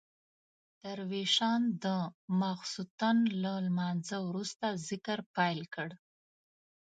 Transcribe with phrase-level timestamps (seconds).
[0.83, 1.85] درویشان د
[2.39, 5.89] ماخستن له لمانځه وروسته ذکر پیل کړ.